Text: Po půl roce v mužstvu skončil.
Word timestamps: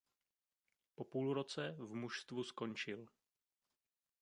Po 0.95 1.03
půl 1.03 1.33
roce 1.33 1.75
v 1.79 1.95
mužstvu 1.95 2.43
skončil. 2.43 3.05